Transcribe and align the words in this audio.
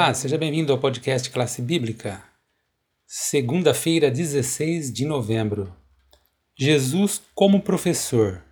Olá, 0.00 0.14
seja 0.14 0.38
bem-vindo 0.38 0.72
ao 0.72 0.78
podcast 0.78 1.28
Classe 1.28 1.60
Bíblica. 1.60 2.24
Segunda-feira, 3.06 4.10
16 4.10 4.90
de 4.90 5.04
novembro. 5.04 5.76
Jesus 6.58 7.20
como 7.34 7.60
professor. 7.60 8.42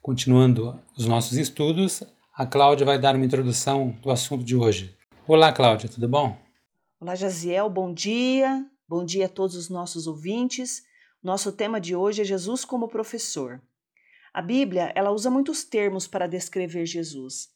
Continuando 0.00 0.82
os 0.96 1.04
nossos 1.04 1.36
estudos, 1.36 2.02
a 2.34 2.46
Cláudia 2.46 2.86
vai 2.86 2.98
dar 2.98 3.14
uma 3.14 3.26
introdução 3.26 3.90
do 4.02 4.10
assunto 4.10 4.42
de 4.42 4.56
hoje. 4.56 4.96
Olá, 5.28 5.52
Cláudia, 5.52 5.86
tudo 5.86 6.08
bom? 6.08 6.34
Olá, 6.98 7.14
Jaziel, 7.14 7.68
bom 7.68 7.92
dia. 7.92 8.64
Bom 8.88 9.04
dia 9.04 9.26
a 9.26 9.28
todos 9.28 9.54
os 9.54 9.68
nossos 9.68 10.06
ouvintes. 10.06 10.82
Nosso 11.22 11.52
tema 11.52 11.78
de 11.78 11.94
hoje 11.94 12.22
é 12.22 12.24
Jesus 12.24 12.64
como 12.64 12.88
professor. 12.88 13.60
A 14.32 14.40
Bíblia, 14.40 14.92
ela 14.94 15.10
usa 15.10 15.28
muitos 15.28 15.62
termos 15.62 16.08
para 16.08 16.26
descrever 16.26 16.86
Jesus. 16.86 17.50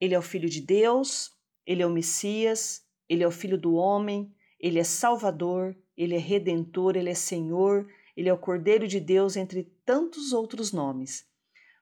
Ele 0.00 0.14
é 0.14 0.18
o 0.18 0.22
filho 0.22 0.48
de 0.48 0.60
Deus, 0.60 1.32
ele 1.66 1.82
é 1.82 1.86
o 1.86 1.90
Messias, 1.90 2.83
ele 3.08 3.22
é 3.22 3.26
o 3.26 3.32
Filho 3.32 3.58
do 3.58 3.74
Homem, 3.74 4.32
ele 4.58 4.78
é 4.78 4.84
Salvador, 4.84 5.76
ele 5.96 6.14
é 6.14 6.18
Redentor, 6.18 6.96
ele 6.96 7.10
é 7.10 7.14
Senhor, 7.14 7.86
ele 8.16 8.28
é 8.28 8.32
o 8.32 8.38
Cordeiro 8.38 8.86
de 8.86 9.00
Deus, 9.00 9.36
entre 9.36 9.64
tantos 9.84 10.32
outros 10.32 10.72
nomes. 10.72 11.26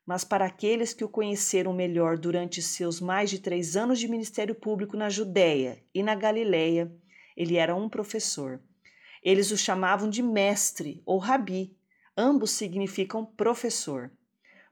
Mas 0.05 0.25
para 0.25 0.47
aqueles 0.47 0.93
que 0.93 1.05
o 1.05 1.09
conheceram 1.09 1.73
melhor 1.73 2.19
durante 2.19 2.61
seus 2.61 3.01
mais 3.01 3.31
de 3.31 3.39
três 3.39 3.77
anos 3.77 3.99
de 4.01 4.09
ministério 4.09 4.55
público 4.55 4.97
na 4.97 5.09
Judéia 5.09 5.83
e 5.95 6.03
na 6.03 6.15
Galiléia, 6.15 6.93
ele 7.37 7.57
era 7.57 7.75
um 7.75 7.89
professor. 7.89 8.61
Eles 9.23 9.53
o 9.53 9.57
chamavam 9.57 10.11
de 10.11 10.23
mestre 10.23 11.01
ou 11.07 11.19
rabi, 11.19 11.77
ambos 12.17 12.51
significam 12.51 13.25
professor. 13.25 14.11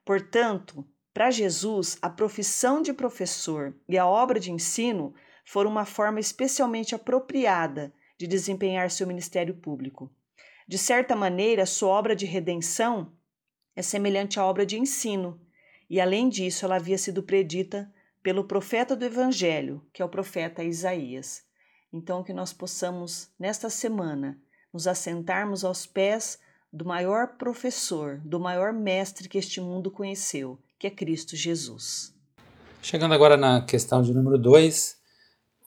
Portanto, 0.05 0.85
para 1.15 1.31
Jesus, 1.31 1.97
a 2.03 2.11
profissão 2.11 2.83
de 2.83 2.93
professor 2.93 3.77
e 3.89 3.97
a 3.97 4.07
obra 4.07 4.41
de 4.41 4.51
ensino 4.51 5.15
foram 5.51 5.69
uma 5.69 5.85
forma 5.85 6.21
especialmente 6.21 6.95
apropriada 6.95 7.93
de 8.17 8.29
desempenhar 8.29 8.89
seu 8.89 9.05
ministério 9.05 9.53
público. 9.53 10.09
De 10.69 10.79
certa 10.79 11.17
maneira, 11.17 11.67
sua 11.67 11.89
obra 11.89 12.15
de 12.15 12.25
redenção 12.25 13.13
é 13.75 13.83
semelhante 13.83 14.39
à 14.39 14.47
obra 14.47 14.65
de 14.65 14.79
ensino, 14.79 15.41
e 15.89 16.01
além 16.01 16.29
disso, 16.29 16.65
ela 16.65 16.77
havia 16.77 16.97
sido 16.97 17.21
predita 17.21 17.93
pelo 18.23 18.45
profeta 18.45 18.95
do 18.95 19.05
Evangelho, 19.05 19.85
que 19.93 20.01
é 20.01 20.05
o 20.05 20.09
profeta 20.09 20.63
Isaías. 20.63 21.43
Então, 21.93 22.23
que 22.23 22.33
nós 22.33 22.53
possamos, 22.53 23.29
nesta 23.37 23.69
semana, 23.69 24.41
nos 24.73 24.87
assentarmos 24.87 25.65
aos 25.65 25.85
pés 25.85 26.39
do 26.73 26.85
maior 26.85 27.37
professor, 27.37 28.21
do 28.25 28.39
maior 28.39 28.73
mestre 28.73 29.29
que 29.29 29.39
este 29.39 29.61
mundo 29.61 29.91
conheceu, 29.91 30.61
que 30.79 30.87
é 30.87 30.91
Cristo 30.91 31.35
Jesus. 31.35 32.15
Chegando 32.81 33.15
agora 33.15 33.37
na 33.37 33.63
questão 33.63 34.01
de 34.01 34.15
número 34.15 34.39
2, 34.39 35.00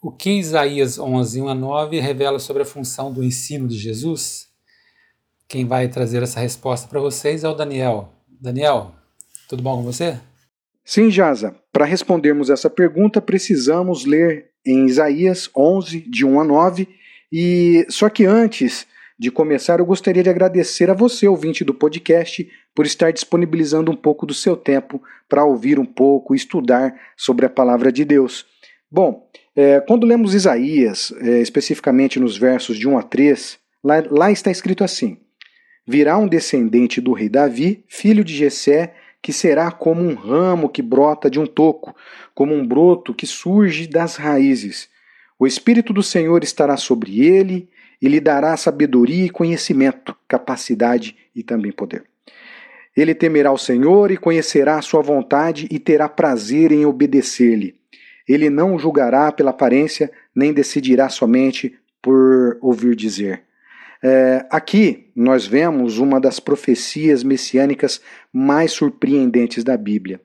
o 0.03 0.11
que 0.11 0.31
Isaías 0.31 0.99
11, 0.99 1.41
1 1.41 1.47
a 1.47 1.55
9 1.55 1.97
revela 2.01 2.37
sobre 2.37 2.61
a 2.61 2.65
função 2.65 3.09
do 3.09 3.23
ensino 3.23 3.69
de 3.69 3.77
Jesus? 3.77 4.49
Quem 5.47 5.65
vai 5.65 5.87
trazer 5.87 6.21
essa 6.21 6.41
resposta 6.41 6.89
para 6.89 6.99
vocês 6.99 7.45
é 7.45 7.47
o 7.47 7.53
Daniel. 7.53 8.11
Daniel, 8.27 8.93
tudo 9.47 9.63
bom 9.63 9.77
com 9.77 9.83
você? 9.83 10.19
Sim, 10.83 11.09
Jaza. 11.09 11.55
Para 11.71 11.85
respondermos 11.85 12.49
essa 12.49 12.69
pergunta, 12.69 13.21
precisamos 13.21 14.03
ler 14.03 14.49
em 14.65 14.87
Isaías 14.87 15.49
11, 15.55 16.01
de 16.01 16.25
1 16.25 16.37
a 16.37 16.43
9. 16.43 16.89
E 17.31 17.85
só 17.87 18.09
que 18.09 18.25
antes 18.25 18.85
de 19.17 19.31
começar, 19.31 19.79
eu 19.79 19.85
gostaria 19.85 20.21
de 20.21 20.29
agradecer 20.29 20.89
a 20.89 20.93
você, 20.93 21.29
ouvinte 21.29 21.63
do 21.63 21.73
podcast, 21.73 22.45
por 22.75 22.85
estar 22.85 23.11
disponibilizando 23.11 23.89
um 23.89 23.95
pouco 23.95 24.25
do 24.25 24.33
seu 24.33 24.57
tempo 24.57 25.01
para 25.29 25.45
ouvir 25.45 25.79
um 25.79 25.85
pouco, 25.85 26.35
estudar 26.35 26.93
sobre 27.15 27.45
a 27.45 27.49
palavra 27.49 27.89
de 27.89 28.03
Deus. 28.03 28.45
Bom, 28.91 29.29
é, 29.55 29.79
quando 29.81 30.07
lemos 30.07 30.33
Isaías, 30.33 31.13
é, 31.21 31.39
especificamente 31.39 32.19
nos 32.19 32.37
versos 32.37 32.77
de 32.77 32.87
1 32.87 32.97
a 32.97 33.03
3, 33.03 33.59
lá, 33.83 34.03
lá 34.09 34.31
está 34.31 34.49
escrito 34.49 34.83
assim: 34.83 35.17
Virá 35.85 36.17
um 36.17 36.27
descendente 36.27 36.99
do 36.99 37.13
rei 37.13 37.29
Davi, 37.29 37.83
filho 37.87 38.23
de 38.23 38.35
Jessé, 38.35 38.95
que 39.21 39.31
será 39.31 39.71
como 39.71 40.01
um 40.01 40.15
ramo 40.15 40.69
que 40.69 40.81
brota 40.81 41.29
de 41.29 41.39
um 41.39 41.45
toco, 41.45 41.95
como 42.33 42.53
um 42.53 42.65
broto 42.65 43.13
que 43.13 43.27
surge 43.27 43.87
das 43.87 44.15
raízes. 44.15 44.89
O 45.37 45.45
Espírito 45.45 45.93
do 45.93 46.01
Senhor 46.01 46.43
estará 46.43 46.75
sobre 46.77 47.25
ele 47.25 47.69
e 48.01 48.07
lhe 48.07 48.19
dará 48.19 48.57
sabedoria 48.57 49.25
e 49.25 49.29
conhecimento, 49.29 50.15
capacidade 50.27 51.15
e 51.35 51.43
também 51.43 51.71
poder. 51.71 52.03
Ele 52.95 53.15
temerá 53.15 53.51
o 53.51 53.57
Senhor 53.57 54.11
e 54.11 54.17
conhecerá 54.17 54.77
a 54.77 54.81
sua 54.81 55.01
vontade 55.01 55.67
e 55.71 55.79
terá 55.79 56.09
prazer 56.09 56.71
em 56.71 56.85
obedecer-lhe. 56.85 57.82
Ele 58.27 58.49
não 58.49 58.77
julgará 58.77 59.31
pela 59.31 59.51
aparência, 59.51 60.11
nem 60.35 60.53
decidirá 60.53 61.09
somente 61.09 61.75
por 62.01 62.57
ouvir 62.61 62.95
dizer. 62.95 63.43
É, 64.05 64.45
aqui 64.49 65.07
nós 65.15 65.47
vemos 65.47 65.97
uma 65.97 66.19
das 66.19 66.37
profecias 66.37 67.23
messiânicas 67.23 68.01
mais 68.33 68.73
surpreendentes 68.73 69.63
da 69.63 69.77
Bíblia, 69.77 70.19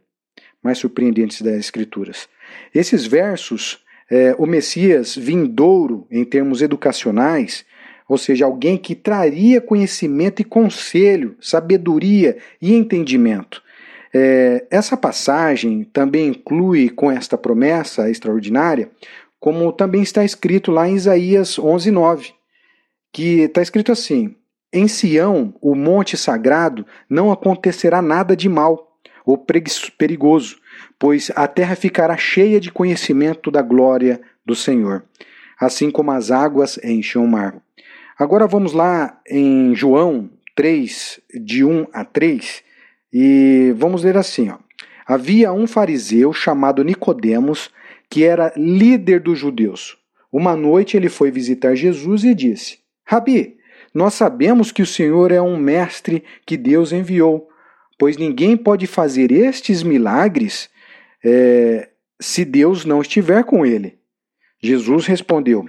mais 0.61 0.79
surpreendentes 0.79 1.41
das 1.41 1.55
Escrituras. 1.55 2.29
Esses 2.75 3.07
versos, 3.07 3.85
é, 4.11 4.35
o 4.37 4.47
Messias 4.47 5.15
vindouro 5.15 6.09
em 6.11 6.25
termos 6.25 6.61
educacionais, 6.61 7.65
ou 8.09 8.19
seja, 8.19 8.47
alguém 8.47 8.77
que 8.77 8.97
traria 8.97 9.61
conhecimento 9.61 10.43
e 10.43 10.45
conselho, 10.45 11.37
sabedoria 11.41 12.39
e 12.61 12.75
entendimento. 12.75 13.63
É, 14.13 14.67
essa 14.71 14.97
passagem 14.97 15.85
também 15.85 16.29
inclui 16.29 16.89
com 16.89 17.11
esta 17.11 17.37
promessa 17.37 18.11
extraordinária, 18.11 18.91
como 19.39 19.73
também 19.73 20.03
está 20.03 20.25
escrito 20.25 20.71
lá 20.71 20.89
em 20.89 20.95
Isaías 20.95 21.59
11:9, 21.59 22.33
que 23.13 23.43
está 23.43 23.63
escrito 23.63 23.93
assim: 23.93 24.35
Em 24.73 24.89
Sião, 24.89 25.55
o 25.61 25.75
monte 25.75 26.17
sagrado, 26.17 26.87
não 27.09 27.31
acontecerá 27.31 28.01
nada 28.03 28.35
de 28.35 28.49
mal 28.49 28.89
ou 29.25 29.37
perigoso, 29.99 30.57
pois 30.99 31.31
a 31.37 31.47
terra 31.47 31.77
ficará 31.77 32.17
cheia 32.17 32.59
de 32.59 32.73
conhecimento 32.73 33.51
da 33.51 33.61
glória 33.61 34.21
do 34.45 34.55
Senhor, 34.55 35.05
assim 35.61 35.91
como 35.91 36.11
as 36.11 36.31
águas 36.31 36.79
enchem 36.83 37.21
o 37.21 37.29
mar. 37.29 37.61
Agora 38.19 38.47
vamos 38.47 38.73
lá 38.73 39.21
em 39.29 39.75
João 39.75 40.31
3, 40.57 41.21
de 41.41 41.63
1 41.63 41.87
a 41.93 42.05
3, 42.05 42.65
e 43.13 43.73
vamos 43.77 44.03
ler 44.03 44.17
assim, 44.17 44.51
ó. 44.51 44.59
Havia 45.07 45.53
um 45.53 45.67
fariseu 45.67 46.33
chamado 46.33 46.85
Nicodemos, 46.85 47.71
que 48.11 48.25
era 48.25 48.53
líder 48.57 49.21
dos 49.21 49.39
judeus. 49.39 49.97
Uma 50.31 50.55
noite 50.55 50.97
ele 50.97 51.09
foi 51.09 51.31
visitar 51.31 51.75
Jesus 51.75 52.25
e 52.25 52.35
disse: 52.35 52.79
Rabi, 53.05 53.57
nós 53.95 54.15
sabemos 54.15 54.71
que 54.71 54.83
o 54.83 54.87
Senhor 54.87 55.33
é 55.33 55.41
um 55.41 55.57
mestre 55.57 56.23
que 56.45 56.57
Deus 56.57 56.93
enviou, 56.93 57.49
pois 57.99 58.19
ninguém 58.19 58.57
pode 58.57 58.87
fazer 58.87 59.33
estes 59.33 59.83
milagres 59.83 60.69
é, 61.25 61.89
se 62.21 62.45
Deus 62.45 62.85
não 62.85 63.01
estiver 63.01 63.45
com 63.45 63.65
ele. 63.65 63.99
Jesus 64.63 65.07
respondeu: 65.07 65.67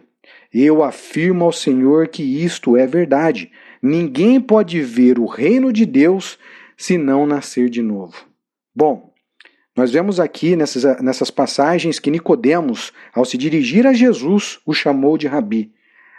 Eu 0.53 0.83
afirmo 0.83 1.45
ao 1.45 1.53
Senhor 1.53 2.09
que 2.09 2.23
isto 2.23 2.75
é 2.75 2.85
verdade. 2.85 3.51
Ninguém 3.81 4.41
pode 4.41 4.81
ver 4.81 5.17
o 5.17 5.25
reino 5.25 5.71
de 5.71 5.85
Deus 5.85 6.37
se 6.79 6.97
não 6.97 7.27
nascer 7.27 7.69
de 7.69 7.81
novo. 7.81 8.15
Bom, 8.73 9.13
nós 9.75 9.91
vemos 9.91 10.17
aqui 10.17 10.55
nessas, 10.55 11.01
nessas 11.01 11.29
passagens 11.29 11.99
que 11.99 12.09
Nicodemos, 12.09 12.93
ao 13.13 13.25
se 13.25 13.37
dirigir 13.37 13.85
a 13.85 13.91
Jesus, 13.91 14.59
o 14.65 14.73
chamou 14.73 15.17
de 15.17 15.27
rabi. 15.27 15.73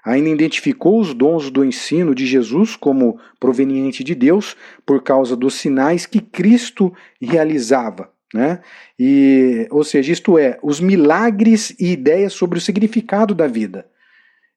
Ainda 0.05 0.29
identificou 0.29 1.01
os 1.01 1.15
dons 1.15 1.51
do 1.51 1.65
ensino 1.65 2.15
de 2.15 2.27
Jesus 2.27 2.77
como 2.77 3.19
proveniente 3.39 4.05
de 4.05 4.15
Deus 4.15 4.55
por 4.85 5.03
causa 5.03 5.35
dos 5.35 5.55
sinais 5.55 6.05
que 6.05 6.21
Cristo 6.21 6.93
realizava. 7.21 8.13
Né? 8.33 8.61
E, 8.99 9.67
ou 9.71 9.83
seja, 9.83 10.13
isto 10.13 10.39
é, 10.39 10.59
os 10.63 10.79
milagres 10.79 11.75
e 11.81 11.93
ideias 11.93 12.35
sobre 12.35 12.59
o 12.59 12.63
significado 12.63 13.35
da 13.35 13.47
vida. 13.47 13.87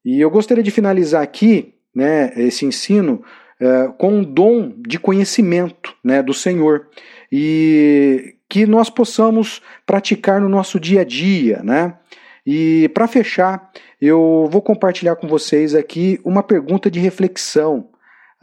E 0.04 0.20
eu 0.20 0.30
gostaria 0.30 0.64
de 0.64 0.72
finalizar 0.72 1.24
aqui 1.24 1.76
né, 1.96 2.34
esse 2.36 2.66
ensino 2.66 3.24
é, 3.60 3.88
com 3.98 4.16
um 4.16 4.24
dom 4.24 4.74
de 4.78 5.00
conhecimento 5.00 5.96
né, 6.04 6.22
do 6.22 6.34
Senhor 6.34 6.88
e 7.32 8.36
que 8.50 8.66
nós 8.66 8.90
possamos 8.90 9.62
praticar 9.86 10.40
no 10.40 10.50
nosso 10.50 10.80
dia 10.80 11.02
a 11.02 11.04
dia, 11.04 11.62
né? 11.64 11.98
E 12.46 12.90
para 12.94 13.08
fechar, 13.08 13.72
eu 14.02 14.48
vou 14.52 14.62
compartilhar 14.62 15.16
com 15.16 15.28
vocês 15.28 15.74
aqui 15.74 16.20
uma 16.24 16.44
pergunta 16.44 16.92
de 16.92 17.00
reflexão, 17.00 17.90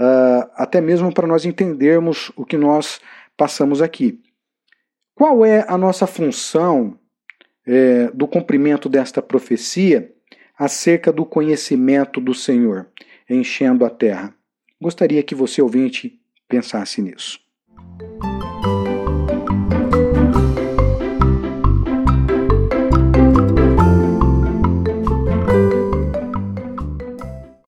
uh, 0.01 0.51
até 0.55 0.81
mesmo 0.81 1.13
para 1.13 1.27
nós 1.27 1.45
entendermos 1.45 2.33
o 2.35 2.45
que 2.47 2.57
nós 2.57 3.01
passamos 3.37 3.83
aqui. 3.83 4.19
Qual 5.15 5.45
é 5.45 5.65
a 5.69 5.77
nossa 5.77 6.07
função 6.07 6.99
é, 7.67 8.11
do 8.15 8.27
cumprimento 8.27 8.89
desta 8.89 9.21
profecia 9.21 10.11
acerca 10.59 11.13
do 11.13 11.27
conhecimento 11.27 12.21
do 12.21 12.35
Senhor 12.35 12.89
enchendo 13.29 13.85
a 13.85 13.91
terra? 13.91 14.35
Gostaria 14.81 15.23
que 15.23 15.35
você, 15.35 15.61
ouvinte, 15.61 16.19
pensasse 16.49 17.03
nisso. 17.03 17.39